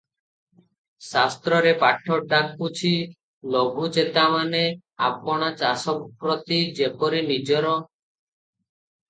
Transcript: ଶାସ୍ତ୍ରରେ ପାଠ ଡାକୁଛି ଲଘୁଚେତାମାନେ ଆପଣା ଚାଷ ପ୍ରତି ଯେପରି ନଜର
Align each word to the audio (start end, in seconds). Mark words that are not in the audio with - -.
ଶାସ୍ତ୍ରରେ 1.07 1.73
ପାଠ 1.83 2.17
ଡାକୁଛି 2.31 2.91
ଲଘୁଚେତାମାନେ 3.57 4.63
ଆପଣା 5.11 5.51
ଚାଷ 5.61 5.95
ପ୍ରତି 6.25 6.61
ଯେପରି 6.83 7.23
ନଜର 7.31 7.77